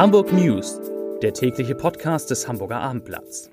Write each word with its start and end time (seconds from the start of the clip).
Hamburg 0.00 0.32
News, 0.32 0.80
der 1.20 1.34
tägliche 1.34 1.74
Podcast 1.74 2.30
des 2.30 2.48
Hamburger 2.48 2.80
Abendblatts. 2.80 3.50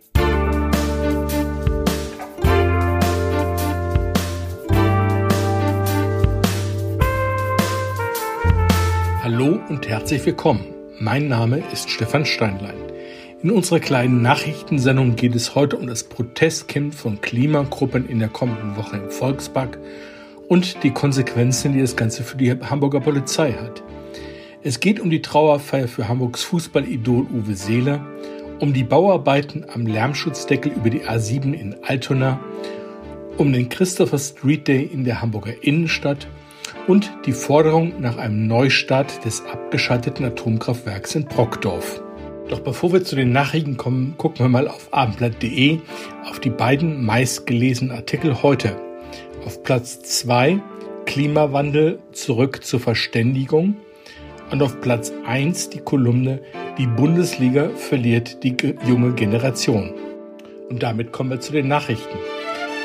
Hallo 9.21 9.59
und 9.67 9.89
herzlich 9.89 10.25
willkommen. 10.25 10.63
Mein 11.01 11.27
Name 11.27 11.61
ist 11.73 11.89
Stefan 11.89 12.25
Steinlein. 12.25 12.77
In 13.43 13.51
unserer 13.51 13.81
kleinen 13.81 14.21
Nachrichtensendung 14.21 15.17
geht 15.17 15.35
es 15.35 15.53
heute 15.53 15.75
um 15.75 15.85
das 15.85 16.05
Protestcamp 16.05 16.93
von 16.93 17.19
Klimagruppen 17.19 18.07
in 18.07 18.19
der 18.19 18.29
kommenden 18.29 18.77
Woche 18.77 18.95
im 18.95 19.11
Volkspark 19.11 19.77
und 20.47 20.81
die 20.83 20.91
Konsequenzen, 20.91 21.73
die 21.73 21.81
das 21.81 21.97
Ganze 21.97 22.23
für 22.23 22.37
die 22.37 22.51
Hamburger 22.53 23.01
Polizei 23.01 23.51
hat. 23.51 23.83
Es 24.67 24.81
geht 24.81 24.99
um 24.99 25.09
die 25.09 25.21
Trauerfeier 25.21 25.87
für 25.87 26.09
Hamburgs 26.09 26.43
Fußballidol 26.43 27.25
Uwe 27.33 27.55
Seeler, 27.55 28.05
um 28.59 28.73
die 28.73 28.83
Bauarbeiten 28.83 29.65
am 29.73 29.87
Lärmschutzdeckel 29.87 30.73
über 30.73 30.89
die 30.89 31.05
A7 31.05 31.53
in 31.53 31.77
Altona, 31.83 32.37
um 33.37 33.53
den 33.53 33.69
Christopher 33.69 34.17
Street 34.17 34.67
Day 34.67 34.83
in 34.83 35.05
der 35.05 35.21
Hamburger 35.21 35.53
Innenstadt 35.61 36.27
und 36.85 37.09
die 37.25 37.31
Forderung 37.31 38.01
nach 38.01 38.17
einem 38.17 38.45
Neustart 38.47 39.23
des 39.23 39.41
abgeschalteten 39.45 40.25
Atomkraftwerks 40.25 41.15
in 41.15 41.23
Brockdorf. 41.23 42.01
Doch 42.49 42.59
bevor 42.59 42.91
wir 42.91 43.05
zu 43.05 43.15
den 43.15 43.31
Nachrichten 43.31 43.77
kommen, 43.77 44.15
gucken 44.17 44.39
wir 44.39 44.49
mal 44.49 44.67
auf 44.67 44.89
abendblatt.de 44.91 45.79
auf 46.29 46.41
die 46.41 46.49
beiden 46.49 47.05
meistgelesenen 47.05 47.95
Artikel 47.95 48.43
heute. 48.43 48.75
Auf 49.45 49.63
Platz 49.63 50.01
2 50.01 50.61
Klimawandel 51.05 51.99
zurück 52.11 52.65
zur 52.65 52.81
Verständigung 52.81 53.77
und 54.51 54.61
auf 54.61 54.79
Platz 54.81 55.11
1 55.25 55.69
die 55.69 55.79
Kolumne 55.79 56.41
Die 56.77 56.87
Bundesliga 56.87 57.69
verliert 57.69 58.43
die 58.43 58.55
junge 58.85 59.13
Generation. 59.13 59.93
Und 60.69 60.83
damit 60.83 61.11
kommen 61.11 61.29
wir 61.29 61.39
zu 61.39 61.51
den 61.51 61.67
Nachrichten. 61.67 62.17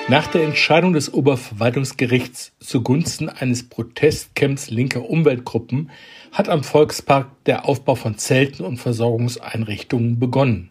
Nach 0.08 0.26
der 0.26 0.42
Entscheidung 0.42 0.94
des 0.94 1.14
Oberverwaltungsgerichts 1.14 2.52
zugunsten 2.58 3.28
eines 3.28 3.68
Protestcamps 3.68 4.70
linker 4.70 5.08
Umweltgruppen 5.08 5.90
hat 6.32 6.48
am 6.48 6.64
Volkspark 6.64 7.28
der 7.46 7.68
Aufbau 7.68 7.94
von 7.94 8.18
Zelten 8.18 8.64
und 8.64 8.78
Versorgungseinrichtungen 8.78 10.18
begonnen. 10.18 10.70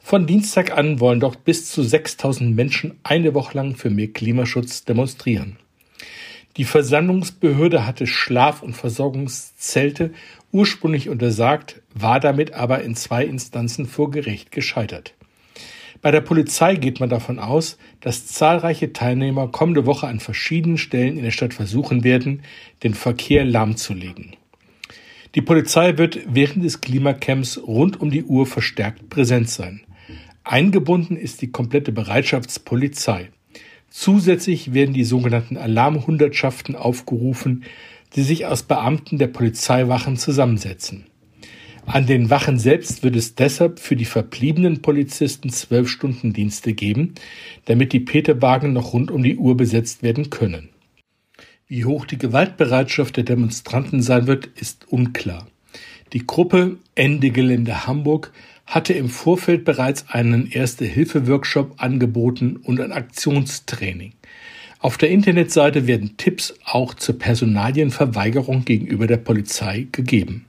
Von 0.00 0.26
Dienstag 0.26 0.76
an 0.76 1.00
wollen 1.00 1.20
dort 1.20 1.44
bis 1.44 1.70
zu 1.70 1.82
6000 1.82 2.54
Menschen 2.54 2.98
eine 3.02 3.34
Woche 3.34 3.56
lang 3.56 3.74
für 3.76 3.90
mehr 3.90 4.08
Klimaschutz 4.08 4.84
demonstrieren. 4.84 5.56
Die 6.56 6.64
Versammlungsbehörde 6.64 7.86
hatte 7.86 8.06
Schlaf- 8.06 8.62
und 8.62 8.74
Versorgungszelte 8.74 10.12
ursprünglich 10.52 11.08
untersagt, 11.08 11.80
war 11.94 12.20
damit 12.20 12.52
aber 12.52 12.82
in 12.82 12.94
zwei 12.94 13.24
Instanzen 13.24 13.86
vor 13.86 14.10
Gericht 14.10 14.52
gescheitert. 14.52 15.14
Bei 16.02 16.10
der 16.10 16.20
Polizei 16.20 16.74
geht 16.74 17.00
man 17.00 17.08
davon 17.08 17.38
aus, 17.38 17.78
dass 18.00 18.26
zahlreiche 18.26 18.92
Teilnehmer 18.92 19.48
kommende 19.48 19.86
Woche 19.86 20.08
an 20.08 20.20
verschiedenen 20.20 20.76
Stellen 20.76 21.16
in 21.16 21.22
der 21.22 21.30
Stadt 21.30 21.54
versuchen 21.54 22.04
werden, 22.04 22.42
den 22.82 22.92
Verkehr 22.92 23.44
lahmzulegen. 23.44 24.36
Die 25.34 25.42
Polizei 25.42 25.96
wird 25.96 26.18
während 26.26 26.64
des 26.64 26.80
Klimacamps 26.80 27.56
rund 27.56 28.00
um 28.00 28.10
die 28.10 28.24
Uhr 28.24 28.46
verstärkt 28.46 29.08
präsent 29.08 29.48
sein. 29.48 29.82
Eingebunden 30.44 31.16
ist 31.16 31.40
die 31.40 31.52
komplette 31.52 31.92
Bereitschaftspolizei. 31.92 33.30
Zusätzlich 33.92 34.72
werden 34.72 34.94
die 34.94 35.04
sogenannten 35.04 35.58
Alarmhundertschaften 35.58 36.76
aufgerufen, 36.76 37.64
die 38.16 38.22
sich 38.22 38.46
aus 38.46 38.62
Beamten 38.62 39.18
der 39.18 39.26
Polizeiwachen 39.26 40.16
zusammensetzen. 40.16 41.04
An 41.84 42.06
den 42.06 42.30
Wachen 42.30 42.58
selbst 42.58 43.02
wird 43.02 43.16
es 43.16 43.34
deshalb 43.34 43.80
für 43.80 43.94
die 43.94 44.06
verbliebenen 44.06 44.80
Polizisten 44.80 45.50
zwölf 45.50 45.90
Stunden 45.90 46.32
Dienste 46.32 46.72
geben, 46.72 47.14
damit 47.66 47.92
die 47.92 48.00
Peterwagen 48.00 48.72
noch 48.72 48.94
rund 48.94 49.10
um 49.10 49.22
die 49.22 49.36
Uhr 49.36 49.58
besetzt 49.58 50.02
werden 50.02 50.30
können. 50.30 50.70
Wie 51.66 51.84
hoch 51.84 52.06
die 52.06 52.18
Gewaltbereitschaft 52.18 53.18
der 53.18 53.24
Demonstranten 53.24 54.00
sein 54.00 54.26
wird, 54.26 54.46
ist 54.46 54.90
unklar. 54.90 55.46
Die 56.14 56.26
Gruppe 56.26 56.78
Ende 56.94 57.30
Gelände 57.30 57.86
Hamburg 57.86 58.32
hatte 58.72 58.94
im 58.94 59.10
Vorfeld 59.10 59.66
bereits 59.66 60.06
einen 60.08 60.50
Erste-Hilfe-Workshop 60.50 61.74
angeboten 61.76 62.56
und 62.56 62.80
ein 62.80 62.90
Aktionstraining. 62.90 64.14
Auf 64.78 64.96
der 64.96 65.10
Internetseite 65.10 65.86
werden 65.86 66.16
Tipps 66.16 66.54
auch 66.64 66.94
zur 66.94 67.18
Personalienverweigerung 67.18 68.64
gegenüber 68.64 69.06
der 69.06 69.18
Polizei 69.18 69.88
gegeben. 69.92 70.46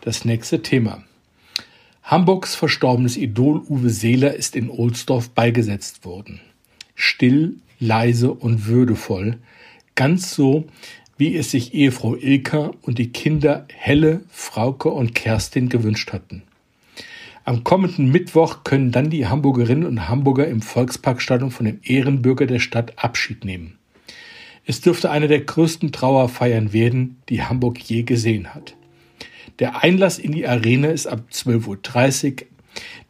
Das 0.00 0.24
nächste 0.24 0.62
Thema. 0.62 1.04
Hamburgs 2.02 2.56
verstorbenes 2.56 3.16
Idol 3.16 3.62
Uwe 3.68 3.90
Seeler 3.90 4.34
ist 4.34 4.56
in 4.56 4.68
Ohlsdorf 4.68 5.30
beigesetzt 5.30 6.04
worden. 6.04 6.40
Still, 6.96 7.54
leise 7.78 8.34
und 8.34 8.66
würdevoll, 8.66 9.38
ganz 9.94 10.34
so, 10.34 10.66
wie 11.16 11.36
es 11.36 11.52
sich 11.52 11.72
Ehefrau 11.72 12.16
Ilka 12.16 12.72
und 12.82 12.98
die 12.98 13.12
Kinder 13.12 13.64
Helle, 13.72 14.22
Frauke 14.28 14.88
und 14.88 15.14
Kerstin 15.14 15.68
gewünscht 15.68 16.12
hatten. 16.12 16.42
Am 17.46 17.62
kommenden 17.62 18.10
Mittwoch 18.10 18.64
können 18.64 18.90
dann 18.90 19.10
die 19.10 19.26
Hamburgerinnen 19.26 19.84
und 19.84 20.08
Hamburger 20.08 20.48
im 20.48 20.62
Volksparkstadion 20.62 21.50
von 21.50 21.66
dem 21.66 21.78
Ehrenbürger 21.82 22.46
der 22.46 22.58
Stadt 22.58 22.94
Abschied 22.96 23.44
nehmen. 23.44 23.78
Es 24.64 24.80
dürfte 24.80 25.10
eine 25.10 25.28
der 25.28 25.40
größten 25.40 25.92
Trauerfeiern 25.92 26.72
werden, 26.72 27.18
die 27.28 27.42
Hamburg 27.42 27.78
je 27.80 28.02
gesehen 28.02 28.54
hat. 28.54 28.74
Der 29.58 29.84
Einlass 29.84 30.18
in 30.18 30.32
die 30.32 30.48
Arena 30.48 30.88
ist 30.88 31.06
ab 31.06 31.20
12.30 31.30 32.30
Uhr. 32.30 32.46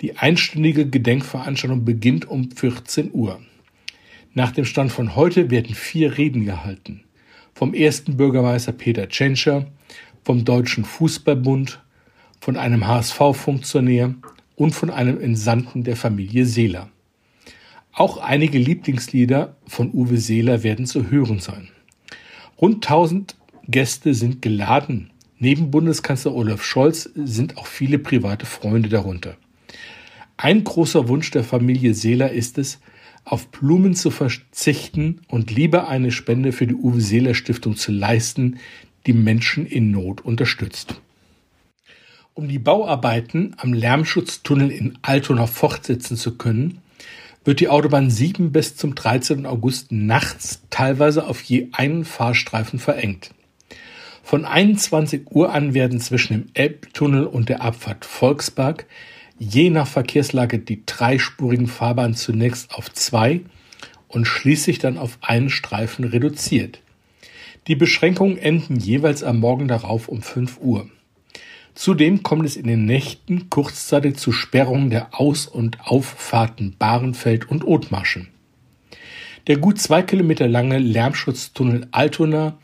Die 0.00 0.18
einstündige 0.18 0.90
Gedenkveranstaltung 0.90 1.84
beginnt 1.84 2.28
um 2.28 2.50
14 2.50 3.12
Uhr. 3.12 3.40
Nach 4.34 4.50
dem 4.50 4.64
Stand 4.64 4.90
von 4.90 5.14
heute 5.14 5.52
werden 5.52 5.76
vier 5.76 6.18
Reden 6.18 6.44
gehalten. 6.44 7.04
Vom 7.54 7.72
ersten 7.72 8.16
Bürgermeister 8.16 8.72
Peter 8.72 9.08
Tschentscher, 9.08 9.66
vom 10.24 10.44
Deutschen 10.44 10.84
Fußballbund, 10.84 11.83
von 12.44 12.58
einem 12.58 12.86
HSV-Funktionär 12.86 14.14
und 14.54 14.72
von 14.72 14.90
einem 14.90 15.18
Entsandten 15.18 15.82
der 15.82 15.96
Familie 15.96 16.44
Seeler. 16.44 16.90
Auch 17.94 18.18
einige 18.18 18.58
Lieblingslieder 18.58 19.56
von 19.66 19.94
Uwe 19.94 20.18
Seeler 20.18 20.62
werden 20.62 20.84
zu 20.84 21.10
hören 21.10 21.38
sein. 21.38 21.68
Rund 22.60 22.84
1000 22.84 23.34
Gäste 23.66 24.12
sind 24.12 24.42
geladen. 24.42 25.08
Neben 25.38 25.70
Bundeskanzler 25.70 26.34
Olaf 26.34 26.62
Scholz 26.62 27.08
sind 27.14 27.56
auch 27.56 27.66
viele 27.66 27.98
private 27.98 28.44
Freunde 28.44 28.90
darunter. 28.90 29.38
Ein 30.36 30.64
großer 30.64 31.08
Wunsch 31.08 31.30
der 31.30 31.44
Familie 31.44 31.94
Seeler 31.94 32.30
ist 32.30 32.58
es, 32.58 32.78
auf 33.24 33.48
Blumen 33.52 33.94
zu 33.94 34.10
verzichten 34.10 35.22
und 35.28 35.50
lieber 35.50 35.88
eine 35.88 36.10
Spende 36.10 36.52
für 36.52 36.66
die 36.66 36.74
Uwe 36.74 37.00
Seeler 37.00 37.32
Stiftung 37.32 37.76
zu 37.76 37.90
leisten, 37.90 38.58
die 39.06 39.14
Menschen 39.14 39.64
in 39.64 39.90
Not 39.90 40.20
unterstützt. 40.20 41.00
Um 42.36 42.48
die 42.48 42.58
Bauarbeiten 42.58 43.54
am 43.58 43.72
Lärmschutztunnel 43.72 44.72
in 44.72 44.98
Altona 45.02 45.46
fortsetzen 45.46 46.16
zu 46.16 46.36
können, 46.36 46.80
wird 47.44 47.60
die 47.60 47.68
Autobahn 47.68 48.10
7 48.10 48.50
bis 48.50 48.74
zum 48.74 48.96
13. 48.96 49.46
August 49.46 49.92
nachts 49.92 50.60
teilweise 50.68 51.28
auf 51.28 51.40
je 51.42 51.68
einen 51.70 52.04
Fahrstreifen 52.04 52.80
verengt. 52.80 53.32
Von 54.24 54.46
21 54.46 55.30
Uhr 55.30 55.52
an 55.52 55.74
werden 55.74 56.00
zwischen 56.00 56.32
dem 56.32 56.46
Elbtunnel 56.54 57.24
und 57.24 57.50
der 57.50 57.62
Abfahrt 57.62 58.04
Volkspark 58.04 58.86
je 59.38 59.70
nach 59.70 59.86
Verkehrslage 59.86 60.58
die 60.58 60.82
dreispurigen 60.84 61.68
Fahrbahnen 61.68 62.16
zunächst 62.16 62.74
auf 62.74 62.92
zwei 62.92 63.42
und 64.08 64.24
schließlich 64.24 64.80
dann 64.80 64.98
auf 64.98 65.18
einen 65.20 65.50
Streifen 65.50 66.04
reduziert. 66.04 66.80
Die 67.68 67.76
Beschränkungen 67.76 68.38
enden 68.38 68.74
jeweils 68.74 69.22
am 69.22 69.38
Morgen 69.38 69.68
darauf 69.68 70.08
um 70.08 70.20
5 70.20 70.58
Uhr. 70.60 70.88
Zudem 71.74 72.22
kommt 72.22 72.46
es 72.46 72.56
in 72.56 72.66
den 72.66 72.84
Nächten 72.86 73.50
kurzzeitig 73.50 74.16
zu 74.16 74.30
Sperrungen 74.30 74.90
der 74.90 75.18
Aus- 75.18 75.46
und 75.46 75.80
Auffahrten 75.80 76.76
Bahrenfeld 76.78 77.50
und 77.50 77.66
Othmarschen. 77.66 78.28
Der 79.46 79.58
gut 79.58 79.80
zwei 79.80 80.02
Kilometer 80.02 80.48
lange 80.48 80.78
Lärmschutztunnel 80.78 81.88
Altona 81.90 82.58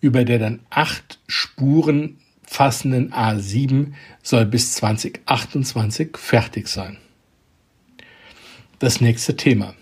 über 0.00 0.24
der 0.24 0.38
dann 0.38 0.60
acht 0.68 1.20
Spuren 1.26 2.18
fassenden 2.42 3.12
A7 3.12 3.92
soll 4.22 4.46
bis 4.46 4.72
2028 4.72 6.16
fertig 6.16 6.68
sein. 6.68 6.98
Das 8.78 9.00
nächste 9.00 9.36
Thema. 9.36 9.74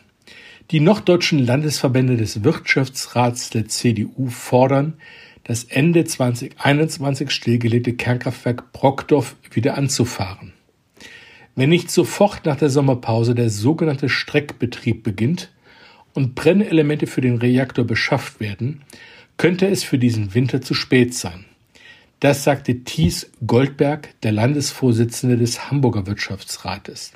Die 0.71 0.81
norddeutschen 0.81 1.45
Landesverbände 1.45 2.17
des 2.17 2.43
Wirtschaftsrats 2.43 3.51
der 3.51 3.69
CDU 3.69 4.29
fordern, 4.29 4.95
das 5.45 5.65
Ende 5.65 6.05
2021 6.05 7.31
stillgelegte 7.31 7.93
Kernkraftwerk 7.93 8.73
Brockdorf 8.73 9.37
wieder 9.53 9.77
anzufahren. 9.77 10.55
Wenn 11.55 11.69
nicht 11.69 11.91
sofort 11.91 12.47
nach 12.47 12.57
der 12.57 12.71
Sommerpause 12.71 13.35
der 13.35 13.51
sogenannte 13.51 14.09
Streckbetrieb 14.09 15.03
beginnt 15.03 15.53
und 16.15 16.35
Brennelemente 16.35 17.07
für 17.07 17.21
den 17.21 17.37
Reaktor 17.37 17.85
beschafft 17.85 18.41
werden, 18.41 18.83
könnte 19.37 19.69
es 19.69 19.85
für 19.85 19.99
diesen 19.99 20.35
Winter 20.35 20.61
zu 20.61 20.75
spät 20.75 21.15
sein. 21.15 21.45
Das 22.21 22.43
sagte 22.43 22.83
Thies 22.85 23.31
Goldberg, 23.47 24.21
der 24.23 24.33
Landesvorsitzende 24.33 25.37
des 25.37 25.71
Hamburger 25.71 26.07
Wirtschaftsrates. 26.07 27.13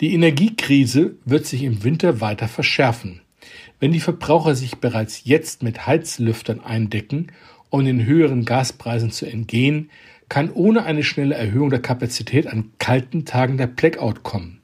Die 0.00 0.12
Energiekrise 0.12 1.14
wird 1.24 1.46
sich 1.46 1.62
im 1.62 1.82
Winter 1.82 2.20
weiter 2.20 2.48
verschärfen. 2.48 3.20
Wenn 3.84 3.92
die 3.92 4.00
Verbraucher 4.00 4.54
sich 4.54 4.76
bereits 4.76 5.24
jetzt 5.24 5.62
mit 5.62 5.86
Heizlüftern 5.86 6.60
eindecken, 6.60 7.26
um 7.68 7.84
den 7.84 8.06
höheren 8.06 8.46
Gaspreisen 8.46 9.10
zu 9.10 9.26
entgehen, 9.26 9.90
kann 10.30 10.50
ohne 10.50 10.86
eine 10.86 11.02
schnelle 11.02 11.34
Erhöhung 11.34 11.68
der 11.68 11.82
Kapazität 11.82 12.46
an 12.46 12.70
kalten 12.78 13.26
Tagen 13.26 13.58
der 13.58 13.66
Blackout 13.66 14.22
kommen. 14.22 14.62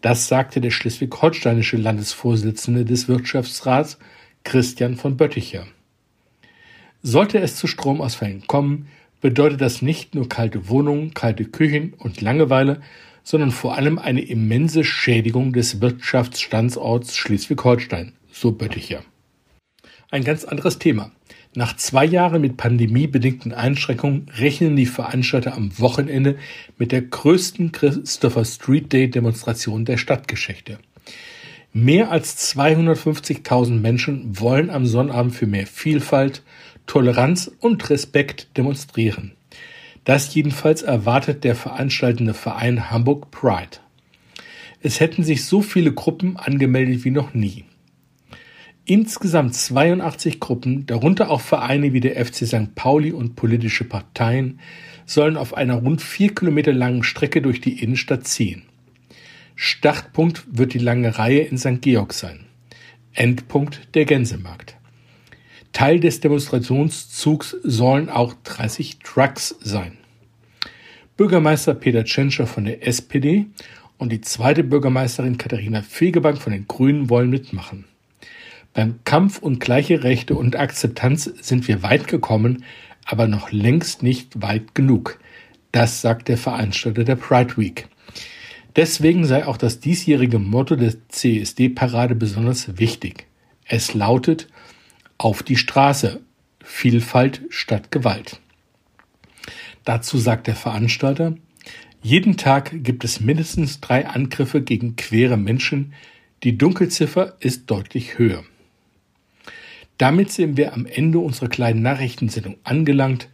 Das 0.00 0.28
sagte 0.28 0.60
der 0.60 0.70
schleswig-holsteinische 0.70 1.76
Landesvorsitzende 1.76 2.84
des 2.84 3.08
Wirtschaftsrats 3.08 3.98
Christian 4.44 4.94
von 4.94 5.16
Bötticher. 5.16 5.66
Sollte 7.02 7.40
es 7.40 7.56
zu 7.56 7.66
Stromausfällen 7.66 8.46
kommen, 8.46 8.86
bedeutet 9.20 9.60
das 9.60 9.82
nicht 9.82 10.14
nur 10.14 10.28
kalte 10.28 10.68
Wohnungen, 10.68 11.14
kalte 11.14 11.46
Küchen 11.46 11.94
und 11.94 12.20
Langeweile, 12.20 12.80
sondern 13.24 13.50
vor 13.50 13.74
allem 13.74 13.98
eine 13.98 14.20
immense 14.20 14.84
Schädigung 14.84 15.52
des 15.52 15.80
Wirtschaftsstandorts 15.80 17.16
Schleswig-Holstein, 17.16 18.12
so 18.36 18.52
Bötticher. 18.52 19.02
Ein 20.10 20.22
ganz 20.22 20.44
anderes 20.44 20.78
Thema. 20.78 21.10
Nach 21.54 21.74
zwei 21.74 22.04
Jahren 22.04 22.42
mit 22.42 22.58
pandemiebedingten 22.58 23.54
Einschränkungen 23.54 24.28
rechnen 24.36 24.76
die 24.76 24.86
Veranstalter 24.86 25.54
am 25.54 25.78
Wochenende 25.78 26.36
mit 26.76 26.92
der 26.92 27.00
größten 27.00 27.72
Christopher 27.72 28.44
Street 28.44 28.92
Day 28.92 29.08
Demonstration 29.08 29.86
der 29.86 29.96
Stadtgeschichte. 29.96 30.78
Mehr 31.72 32.10
als 32.10 32.54
250.000 32.54 33.80
Menschen 33.80 34.38
wollen 34.38 34.68
am 34.68 34.84
Sonnabend 34.84 35.34
für 35.34 35.46
mehr 35.46 35.66
Vielfalt, 35.66 36.42
Toleranz 36.86 37.50
und 37.60 37.88
Respekt 37.88 38.48
demonstrieren. 38.56 39.32
Das 40.04 40.34
jedenfalls 40.34 40.82
erwartet 40.82 41.42
der 41.42 41.56
veranstaltende 41.56 42.34
Verein 42.34 42.90
Hamburg 42.90 43.30
Pride. 43.30 43.78
Es 44.82 45.00
hätten 45.00 45.24
sich 45.24 45.46
so 45.46 45.62
viele 45.62 45.92
Gruppen 45.92 46.36
angemeldet 46.36 47.04
wie 47.04 47.10
noch 47.10 47.32
nie. 47.32 47.64
Insgesamt 48.88 49.52
82 49.52 50.38
Gruppen, 50.38 50.86
darunter 50.86 51.28
auch 51.28 51.40
Vereine 51.40 51.92
wie 51.92 51.98
der 51.98 52.24
FC 52.24 52.46
St. 52.46 52.76
Pauli 52.76 53.10
und 53.10 53.34
politische 53.34 53.82
Parteien, 53.82 54.60
sollen 55.06 55.36
auf 55.36 55.56
einer 55.56 55.74
rund 55.74 56.00
vier 56.00 56.32
Kilometer 56.32 56.72
langen 56.72 57.02
Strecke 57.02 57.42
durch 57.42 57.60
die 57.60 57.82
Innenstadt 57.82 58.28
ziehen. 58.28 58.62
Startpunkt 59.56 60.44
wird 60.52 60.72
die 60.72 60.78
lange 60.78 61.18
Reihe 61.18 61.40
in 61.40 61.58
St. 61.58 61.82
Georg 61.82 62.12
sein. 62.12 62.46
Endpunkt 63.12 63.88
der 63.96 64.04
Gänsemarkt. 64.04 64.76
Teil 65.72 65.98
des 65.98 66.20
Demonstrationszugs 66.20 67.56
sollen 67.64 68.08
auch 68.08 68.34
30 68.44 69.00
Trucks 69.00 69.56
sein. 69.60 69.98
Bürgermeister 71.16 71.74
Peter 71.74 72.04
Tschentscher 72.04 72.46
von 72.46 72.66
der 72.66 72.86
SPD 72.86 73.46
und 73.98 74.12
die 74.12 74.20
zweite 74.20 74.62
Bürgermeisterin 74.62 75.38
Katharina 75.38 75.82
Fegebank 75.82 76.38
von 76.38 76.52
den 76.52 76.68
Grünen 76.68 77.10
wollen 77.10 77.30
mitmachen. 77.30 77.84
Beim 78.76 79.02
Kampf 79.04 79.38
um 79.38 79.58
gleiche 79.58 80.04
Rechte 80.04 80.34
und 80.34 80.54
Akzeptanz 80.54 81.24
sind 81.40 81.66
wir 81.66 81.82
weit 81.82 82.08
gekommen, 82.08 82.62
aber 83.06 83.26
noch 83.26 83.50
längst 83.50 84.02
nicht 84.02 84.42
weit 84.42 84.74
genug. 84.74 85.18
Das 85.72 86.02
sagt 86.02 86.28
der 86.28 86.36
Veranstalter 86.36 87.04
der 87.04 87.16
Pride 87.16 87.56
Week. 87.56 87.88
Deswegen 88.76 89.24
sei 89.24 89.46
auch 89.46 89.56
das 89.56 89.80
diesjährige 89.80 90.38
Motto 90.38 90.76
der 90.76 90.92
CSD-Parade 91.08 92.14
besonders 92.14 92.76
wichtig. 92.76 93.26
Es 93.64 93.94
lautet 93.94 94.46
Auf 95.16 95.42
die 95.42 95.56
Straße. 95.56 96.20
Vielfalt 96.62 97.44
statt 97.48 97.90
Gewalt. 97.90 98.42
Dazu 99.84 100.18
sagt 100.18 100.48
der 100.48 100.54
Veranstalter, 100.54 101.34
jeden 102.02 102.36
Tag 102.36 102.84
gibt 102.84 103.04
es 103.04 103.20
mindestens 103.20 103.80
drei 103.80 104.06
Angriffe 104.06 104.60
gegen 104.60 104.96
queere 104.96 105.38
Menschen. 105.38 105.94
Die 106.42 106.58
Dunkelziffer 106.58 107.38
ist 107.40 107.70
deutlich 107.70 108.18
höher. 108.18 108.44
Damit 109.98 110.30
sind 110.30 110.56
wir 110.56 110.74
am 110.74 110.84
Ende 110.84 111.18
unserer 111.18 111.48
kleinen 111.48 111.82
Nachrichtensendung 111.82 112.56
angelangt. 112.64 113.28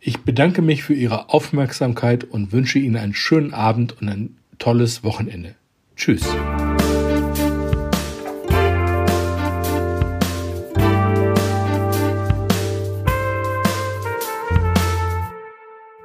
Ich 0.00 0.18
bedanke 0.18 0.62
mich 0.62 0.82
für 0.82 0.94
Ihre 0.94 1.30
Aufmerksamkeit 1.30 2.24
und 2.24 2.52
wünsche 2.52 2.78
Ihnen 2.78 2.96
einen 2.96 3.14
schönen 3.14 3.54
Abend 3.54 4.00
und 4.00 4.08
ein 4.08 4.36
tolles 4.58 5.04
Wochenende. 5.04 5.54
Tschüss. 5.96 6.26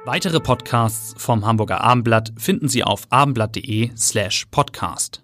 Weitere 0.04 0.38
Podcasts 0.38 1.14
vom 1.16 1.44
Hamburger 1.44 1.80
Abendblatt 1.80 2.32
finden 2.36 2.68
Sie 2.68 2.84
auf 2.84 3.06
abendblatt.de 3.10 3.90
slash 3.96 4.46
podcast. 4.50 5.23